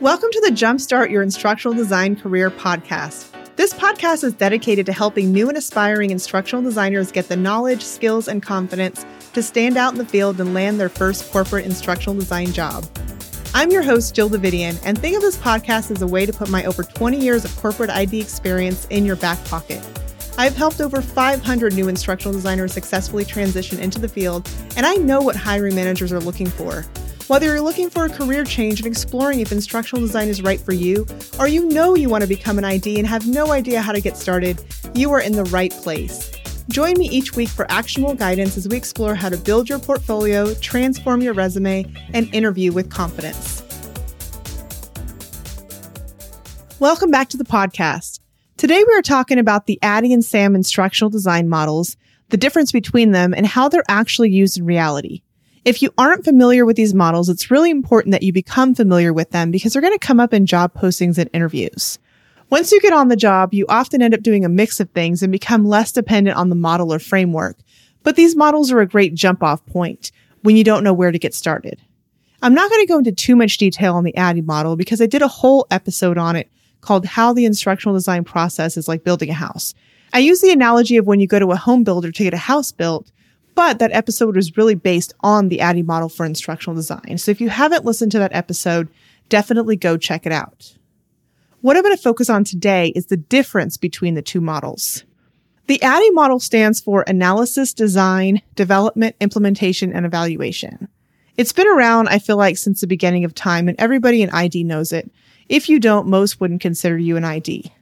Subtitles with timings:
[0.00, 3.32] Welcome to the Jumpstart Your Instructional Design Career podcast.
[3.56, 8.28] This podcast is dedicated to helping new and aspiring instructional designers get the knowledge, skills,
[8.28, 12.52] and confidence to stand out in the field and land their first corporate instructional design
[12.52, 12.86] job.
[13.54, 16.48] I'm your host, Jill Davidian, and think of this podcast as a way to put
[16.48, 19.84] my over 20 years of corporate ID experience in your back pocket.
[20.38, 25.20] I've helped over 500 new instructional designers successfully transition into the field, and I know
[25.20, 26.84] what hiring managers are looking for.
[27.28, 30.72] Whether you're looking for a career change and exploring if instructional design is right for
[30.72, 31.06] you,
[31.38, 34.00] or you know you want to become an ID and have no idea how to
[34.00, 34.64] get started,
[34.94, 36.32] you are in the right place.
[36.70, 40.54] Join me each week for actionable guidance as we explore how to build your portfolio,
[40.54, 43.62] transform your resume, and interview with confidence.
[46.80, 48.20] Welcome back to the podcast.
[48.56, 51.98] Today we are talking about the ADDIE and SAM instructional design models,
[52.30, 55.20] the difference between them, and how they're actually used in reality.
[55.64, 59.30] If you aren't familiar with these models, it's really important that you become familiar with
[59.30, 61.98] them because they're going to come up in job postings and interviews.
[62.50, 65.22] Once you get on the job, you often end up doing a mix of things
[65.22, 67.58] and become less dependent on the model or framework.
[68.02, 71.18] But these models are a great jump off point when you don't know where to
[71.18, 71.78] get started.
[72.40, 75.06] I'm not going to go into too much detail on the ADDIE model because I
[75.06, 76.48] did a whole episode on it
[76.80, 79.74] called How the Instructional Design Process is Like Building a House.
[80.12, 82.38] I use the analogy of when you go to a home builder to get a
[82.38, 83.10] house built,
[83.58, 87.18] but that episode was really based on the ADDIE model for instructional design.
[87.18, 88.88] So if you haven't listened to that episode,
[89.30, 90.76] definitely go check it out.
[91.60, 95.02] What I'm going to focus on today is the difference between the two models.
[95.66, 100.86] The ADDIE model stands for Analysis, Design, Development, Implementation, and Evaluation.
[101.36, 104.62] It's been around, I feel like, since the beginning of time, and everybody in ID
[104.62, 105.10] knows it.
[105.48, 107.72] If you don't, most wouldn't consider you an ID.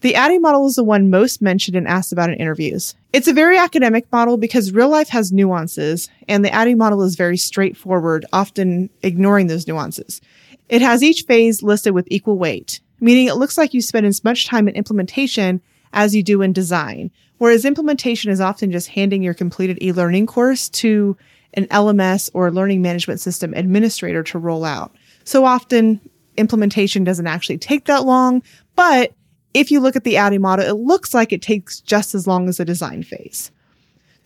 [0.00, 2.94] The ADDIE model is the one most mentioned and asked about in interviews.
[3.12, 7.16] It's a very academic model because real life has nuances, and the ADDIE model is
[7.16, 10.20] very straightforward, often ignoring those nuances.
[10.68, 14.22] It has each phase listed with equal weight meaning it looks like you spend as
[14.22, 15.60] much time in implementation
[15.92, 17.10] as you do in design.
[17.38, 21.16] Whereas implementation is often just handing your completed e-learning course to
[21.54, 24.94] an LMS or learning management system administrator to roll out.
[25.24, 26.00] So often
[26.36, 28.42] implementation doesn't actually take that long,
[28.76, 29.14] but
[29.54, 32.48] if you look at the ADDIE model, it looks like it takes just as long
[32.48, 33.50] as the design phase.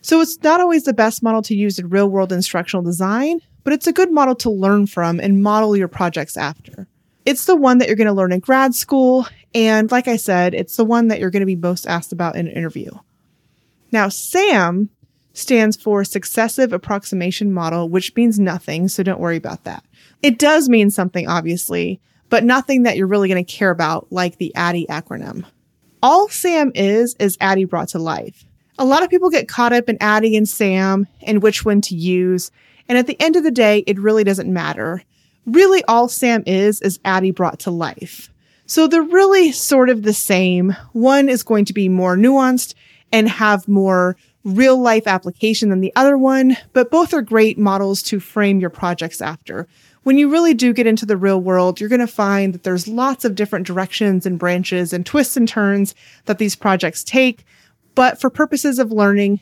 [0.01, 3.73] So it's not always the best model to use in real world instructional design, but
[3.73, 6.87] it's a good model to learn from and model your projects after.
[7.25, 9.25] It's the one that you're going to learn in grad school.
[9.55, 12.35] And like I said, it's the one that you're going to be most asked about
[12.35, 12.91] in an interview.
[13.91, 14.89] Now, SAM
[15.33, 18.87] stands for Successive Approximation Model, which means nothing.
[18.87, 19.83] So don't worry about that.
[20.21, 21.99] It does mean something, obviously,
[22.29, 25.45] but nothing that you're really going to care about, like the ADDIE acronym.
[26.01, 28.45] All SAM is, is ADDIE brought to life.
[28.77, 31.95] A lot of people get caught up in ADDIE and SAM and which one to
[31.95, 32.51] use.
[32.89, 35.03] And at the end of the day, it really doesn't matter
[35.45, 38.31] really all Sam is is ADDIE brought to life.
[38.65, 40.75] So they're really sort of the same.
[40.93, 42.73] One is going to be more nuanced
[43.11, 48.01] and have more real life application than the other one, but both are great models
[48.03, 49.67] to frame your projects after.
[50.05, 52.87] When you really do get into the real world, you're going to find that there's
[52.87, 55.95] lots of different directions and branches and twists and turns
[56.25, 57.43] that these projects take.
[57.95, 59.39] But for purposes of learning,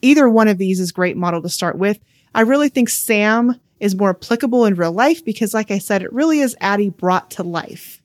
[0.00, 1.98] either one of these is great model to start with.
[2.34, 6.10] I really think SAM is more applicable in real life because, like I said, it
[6.10, 8.00] really is ADDIE brought to life.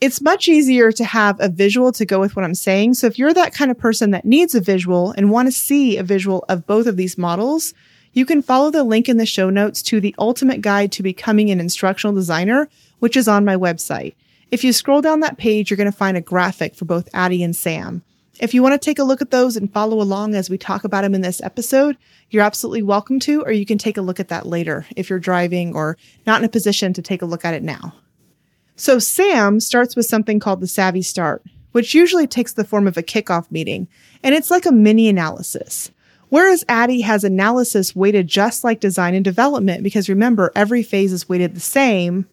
[0.00, 2.94] It's much easier to have a visual to go with what I'm saying.
[2.94, 5.98] So if you're that kind of person that needs a visual and want to see
[5.98, 7.74] a visual of both of these models,
[8.12, 11.50] you can follow the link in the show notes to the ultimate guide to becoming
[11.50, 14.14] an instructional designer, which is on my website.
[14.50, 17.42] If you scroll down that page, you're going to find a graphic for both ADDIE
[17.42, 18.02] and SAM.
[18.40, 20.84] If you want to take a look at those and follow along as we talk
[20.84, 21.96] about them in this episode,
[22.30, 25.18] you're absolutely welcome to, or you can take a look at that later if you're
[25.18, 27.94] driving or not in a position to take a look at it now.
[28.76, 31.42] So SAM starts with something called the Savvy Start,
[31.72, 33.88] which usually takes the form of a kickoff meeting,
[34.22, 35.90] and it's like a mini analysis.
[36.28, 41.28] Whereas ADDIE has analysis weighted just like design and development, because remember, every phase is
[41.28, 42.26] weighted the same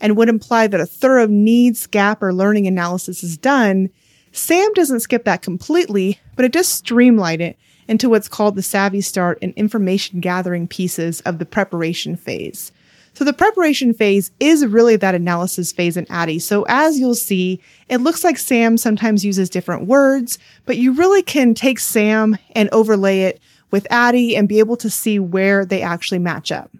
[0.00, 3.90] and would imply that a thorough needs gap or learning analysis is done
[4.34, 9.00] SAM doesn't skip that completely, but it does streamline it into what's called the savvy
[9.00, 12.72] start and information gathering pieces of the preparation phase.
[13.14, 16.40] So the preparation phase is really that analysis phase in ADDIE.
[16.40, 21.22] So as you'll see, it looks like SAM sometimes uses different words, but you really
[21.22, 23.40] can take SAM and overlay it
[23.70, 26.72] with ADDIE and be able to see where they actually match up.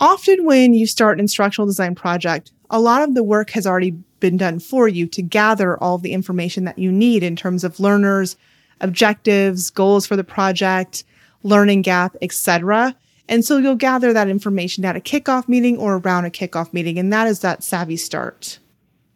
[0.00, 3.92] Often when you start an instructional design project, a lot of the work has already
[4.20, 7.80] been done for you to gather all the information that you need in terms of
[7.80, 8.36] learners,
[8.82, 11.04] objectives, goals for the project,
[11.42, 12.94] learning gap, etc.
[13.30, 16.98] And so you'll gather that information at a kickoff meeting or around a kickoff meeting,
[16.98, 18.58] and that is that savvy start.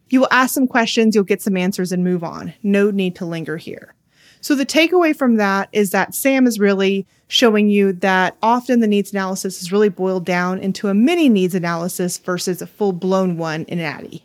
[0.09, 2.55] You will ask some questions, you'll get some answers and move on.
[2.63, 3.93] No need to linger here.
[4.41, 8.87] So the takeaway from that is that SAM is really showing you that often the
[8.87, 13.37] needs analysis is really boiled down into a mini needs analysis versus a full blown
[13.37, 14.23] one in ADDIE.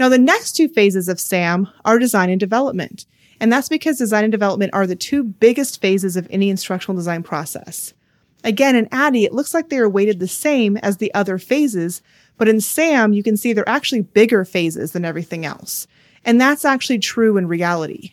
[0.00, 3.06] Now, the next two phases of SAM are design and development.
[3.38, 7.22] And that's because design and development are the two biggest phases of any instructional design
[7.22, 7.94] process.
[8.44, 12.02] Again, in ADDIE, it looks like they are weighted the same as the other phases,
[12.36, 15.86] but in SAM, you can see they're actually bigger phases than everything else.
[16.24, 18.12] And that's actually true in reality.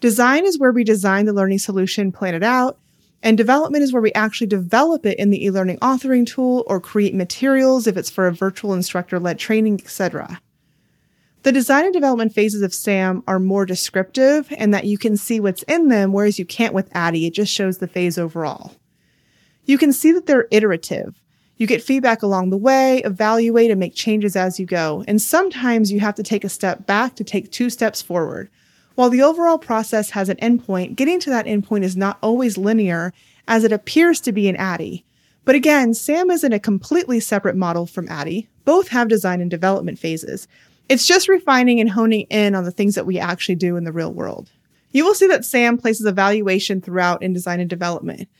[0.00, 2.78] Design is where we design the learning solution, plan it out,
[3.22, 7.14] and development is where we actually develop it in the e-learning authoring tool or create
[7.14, 10.40] materials if it's for a virtual instructor-led training, etc.
[11.42, 15.40] The design and development phases of SAM are more descriptive and that you can see
[15.40, 17.26] what's in them, whereas you can't with ADDIE.
[17.26, 18.74] It just shows the phase overall.
[19.68, 21.20] You can see that they're iterative.
[21.58, 25.04] You get feedback along the way, evaluate and make changes as you go.
[25.06, 28.48] And sometimes you have to take a step back to take two steps forward.
[28.94, 33.12] While the overall process has an endpoint, getting to that endpoint is not always linear
[33.46, 35.04] as it appears to be in ADDIE.
[35.44, 38.48] But again, SAM isn't a completely separate model from ADDIE.
[38.64, 40.48] Both have design and development phases.
[40.88, 43.92] It's just refining and honing in on the things that we actually do in the
[43.92, 44.50] real world.
[44.92, 48.30] You will see that SAM places evaluation throughout in design and development,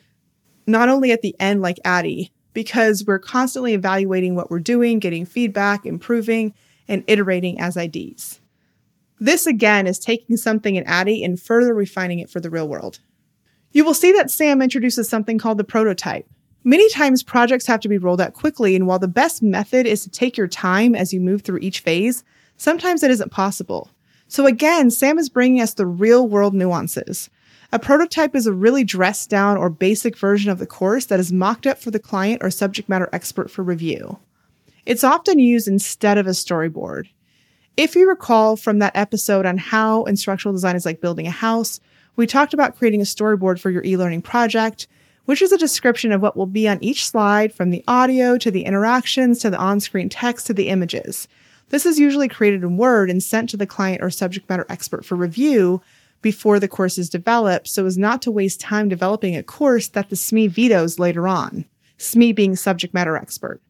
[0.68, 5.24] not only at the end like ADDIE, because we're constantly evaluating what we're doing, getting
[5.24, 6.54] feedback, improving,
[6.86, 8.40] and iterating as IDs.
[9.20, 13.00] This again is taking something in ADDIE and further refining it for the real world.
[13.72, 16.26] You will see that SAM introduces something called the prototype.
[16.64, 20.02] Many times projects have to be rolled out quickly, and while the best method is
[20.02, 22.24] to take your time as you move through each phase,
[22.56, 23.90] sometimes it isn't possible.
[24.26, 27.30] So again, SAM is bringing us the real world nuances.
[27.70, 31.30] A prototype is a really dressed down or basic version of the course that is
[31.30, 34.18] mocked up for the client or subject matter expert for review.
[34.86, 37.08] It's often used instead of a storyboard.
[37.76, 41.78] If you recall from that episode on how instructional design is like building a house,
[42.16, 44.88] we talked about creating a storyboard for your e-learning project,
[45.26, 48.50] which is a description of what will be on each slide from the audio to
[48.50, 51.28] the interactions to the on-screen text to the images.
[51.68, 55.04] This is usually created in Word and sent to the client or subject matter expert
[55.04, 55.82] for review
[56.22, 60.10] before the course is developed so as not to waste time developing a course that
[60.10, 61.64] the SME vetoes later on.
[61.98, 63.60] SME being subject matter expert.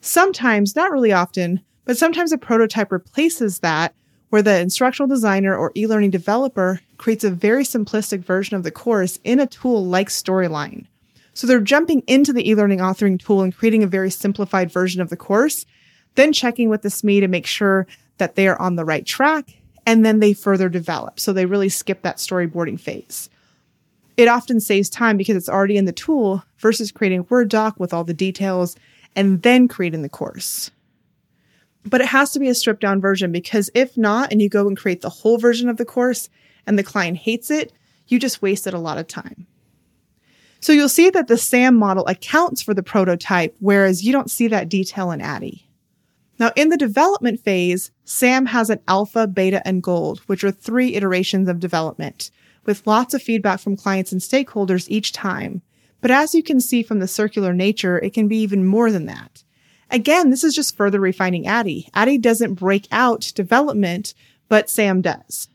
[0.00, 3.94] Sometimes, not really often, but sometimes a prototype replaces that
[4.30, 9.18] where the instructional designer or e-learning developer creates a very simplistic version of the course
[9.24, 10.86] in a tool like Storyline.
[11.32, 15.08] So they're jumping into the e-learning authoring tool and creating a very simplified version of
[15.08, 15.64] the course,
[16.14, 17.86] then checking with the SME to make sure
[18.18, 19.57] that they are on the right track,
[19.88, 21.18] and then they further develop.
[21.18, 23.28] So they really skip that storyboarding phase.
[24.16, 27.80] It often saves time because it's already in the tool versus creating a Word doc
[27.80, 28.76] with all the details
[29.16, 30.70] and then creating the course
[31.88, 34.66] but it has to be a stripped down version because if not, and you go
[34.66, 36.28] and create the whole version of the course
[36.66, 37.72] and the client hates it,
[38.08, 39.46] you just wasted a lot of time.
[40.60, 44.48] So you'll see that the SAM model accounts for the prototype, whereas you don't see
[44.48, 45.67] that detail in ADDIE.
[46.38, 50.94] Now, in the development phase, SAM has an alpha, beta, and gold, which are three
[50.94, 52.30] iterations of development,
[52.64, 55.62] with lots of feedback from clients and stakeholders each time.
[56.00, 59.06] But as you can see from the circular nature, it can be even more than
[59.06, 59.42] that.
[59.90, 61.88] Again, this is just further refining ADDIE.
[61.94, 64.14] ADDIE doesn't break out development,
[64.48, 65.48] but SAM does.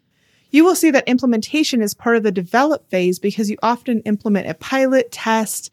[0.49, 4.49] You will see that implementation is part of the develop phase because you often implement
[4.49, 5.71] a pilot, test,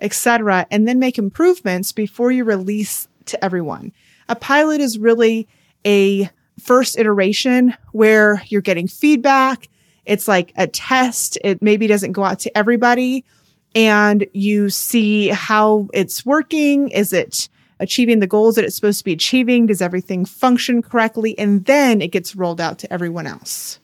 [0.00, 3.92] etc., and then make improvements before you release to everyone.
[4.30, 5.48] A pilot is really
[5.84, 9.68] a first iteration where you're getting feedback.
[10.06, 11.36] It's like a test.
[11.42, 13.24] It maybe doesn't go out to everybody
[13.74, 16.90] and you see how it's working.
[16.90, 17.48] Is it
[17.80, 19.66] achieving the goals that it's supposed to be achieving?
[19.66, 21.36] Does everything function correctly?
[21.36, 23.80] And then it gets rolled out to everyone else.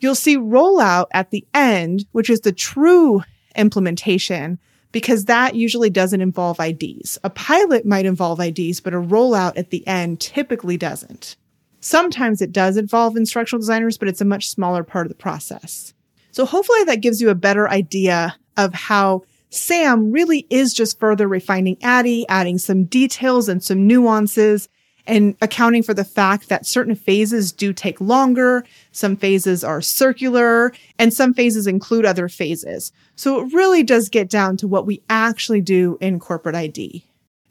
[0.00, 3.22] You'll see rollout at the end, which is the true
[3.56, 4.58] implementation
[4.92, 7.18] because that usually doesn't involve IDs.
[7.24, 11.36] A pilot might involve IDs, but a rollout at the end typically doesn't.
[11.80, 15.94] Sometimes it does involve instructional designers, but it's a much smaller part of the process.
[16.32, 21.28] So hopefully that gives you a better idea of how Sam really is just further
[21.28, 24.68] refining ADDIE, adding some details and some nuances
[25.08, 28.64] and accounting for the fact that certain phases do take longer.
[28.92, 32.92] Some phases are circular and some phases include other phases.
[33.16, 37.04] So it really does get down to what we actually do in corporate ID.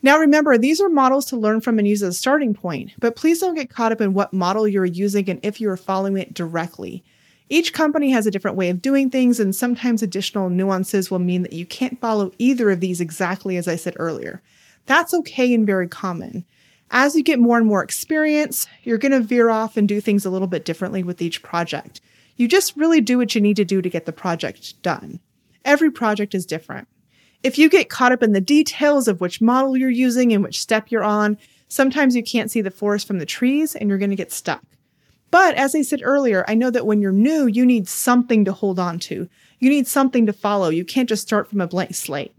[0.04, 3.16] Now remember, these are models to learn from and use as a starting point, but
[3.16, 6.18] please don't get caught up in what model you're using and if you are following
[6.18, 7.04] it directly.
[7.50, 11.44] Each company has a different way of doing things, and sometimes additional nuances will mean
[11.44, 14.42] that you can't follow either of these exactly as I said earlier.
[14.86, 16.46] That's okay and very common.
[16.90, 20.26] As you get more and more experience, you're going to veer off and do things
[20.26, 22.00] a little bit differently with each project.
[22.38, 25.20] You just really do what you need to do to get the project done.
[25.66, 26.88] Every project is different.
[27.44, 30.62] If you get caught up in the details of which model you're using and which
[30.62, 34.10] step you're on, sometimes you can't see the forest from the trees and you're going
[34.10, 34.64] to get stuck.
[35.30, 38.54] But as I said earlier, I know that when you're new, you need something to
[38.54, 39.28] hold on to.
[39.60, 40.70] You need something to follow.
[40.70, 42.34] You can't just start from a blank slate.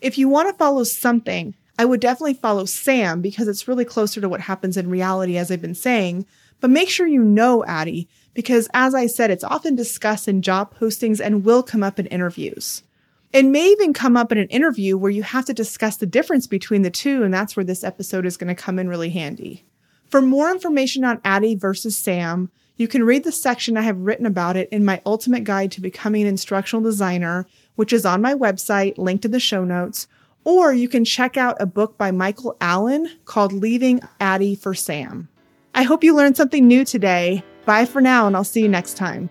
[0.00, 4.20] If you want to follow something, I would definitely follow SAM because it's really closer
[4.20, 6.26] to what happens in reality, as I've been saying.
[6.60, 10.76] But make sure you know ADDIE because, as I said, it's often discussed in job
[10.78, 12.82] postings and will come up in interviews.
[13.32, 16.46] It may even come up in an interview where you have to discuss the difference
[16.46, 19.64] between the two, and that's where this episode is going to come in really handy.
[20.04, 24.26] For more information on ADDIE versus SAM, you can read the section I have written
[24.26, 27.46] about it in my ultimate guide to becoming an instructional designer,
[27.76, 30.06] which is on my website, linked in the show notes,
[30.44, 35.28] or you can check out a book by Michael Allen called Leaving ADDIE for SAM.
[35.74, 37.44] I hope you learned something new today.
[37.64, 39.30] Bye for now, and I'll see you next time.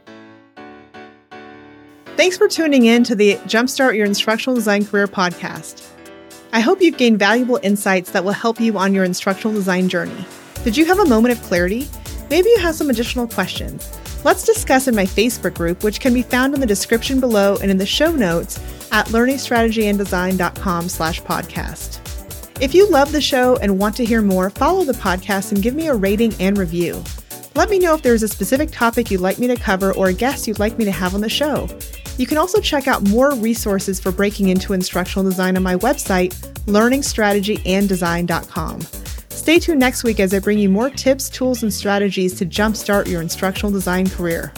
[2.15, 5.87] Thanks for tuning in to the Jumpstart Your Instructional Design Career podcast.
[6.51, 10.25] I hope you've gained valuable insights that will help you on your instructional design journey.
[10.63, 11.87] Did you have a moment of clarity?
[12.29, 13.89] Maybe you have some additional questions.
[14.25, 17.71] Let's discuss in my Facebook group, which can be found in the description below and
[17.71, 18.59] in the show notes
[18.91, 22.00] at learningstrategyanddesign.com slash podcast.
[22.62, 25.75] If you love the show and want to hear more, follow the podcast and give
[25.75, 27.03] me a rating and review.
[27.55, 30.13] Let me know if there's a specific topic you'd like me to cover or a
[30.13, 31.69] guest you'd like me to have on the show.
[32.17, 36.36] You can also check out more resources for breaking into instructional design on my website,
[36.65, 38.81] learningstrategyanddesign.com.
[39.29, 43.08] Stay tuned next week as I bring you more tips, tools, and strategies to jumpstart
[43.08, 44.51] your instructional design career.